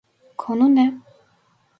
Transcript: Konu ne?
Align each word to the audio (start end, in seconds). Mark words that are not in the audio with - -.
Konu 0.37 0.75
ne? 0.75 1.01